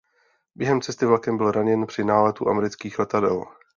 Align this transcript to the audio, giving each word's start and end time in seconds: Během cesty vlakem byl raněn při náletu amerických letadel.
Během 0.55 0.81
cesty 0.81 1.05
vlakem 1.05 1.37
byl 1.37 1.51
raněn 1.51 1.85
při 1.85 2.03
náletu 2.03 2.49
amerických 2.49 2.99
letadel. 2.99 3.45